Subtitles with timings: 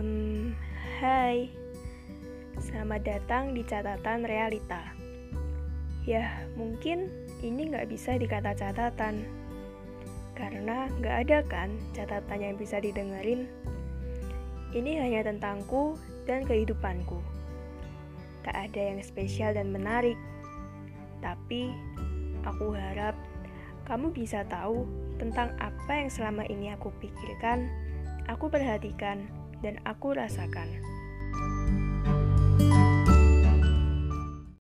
[0.00, 1.52] Hai,
[2.56, 4.80] selamat datang di catatan realita.
[6.08, 7.12] Ya, mungkin
[7.44, 9.28] ini nggak bisa dikata catatan,
[10.32, 13.44] karena nggak ada kan catatan yang bisa didengerin.
[14.72, 17.20] Ini hanya tentangku dan kehidupanku.
[18.40, 20.16] Tak ada yang spesial dan menarik,
[21.20, 21.76] tapi
[22.48, 23.12] aku harap
[23.84, 24.88] kamu bisa tahu
[25.20, 27.68] tentang apa yang selama ini aku pikirkan,
[28.32, 29.28] aku perhatikan,
[29.60, 30.99] dan aku rasakan.